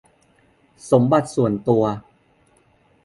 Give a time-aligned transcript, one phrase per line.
[0.89, 1.83] สมบัติส่วนตัว